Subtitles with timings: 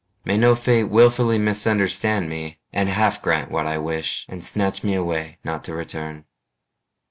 [0.25, 4.95] May no fate willfully misunderstand me And half grant what I wish and snatch me
[4.95, 6.25] away Not to return.